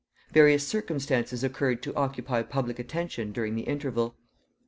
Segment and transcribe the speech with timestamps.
[0.31, 4.15] Various circumstances occurred to occupy public attention during the interval.